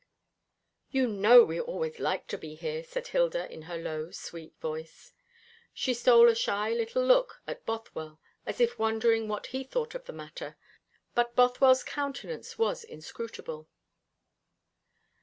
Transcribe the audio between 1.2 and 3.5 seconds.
we always like to be here," said Hilda,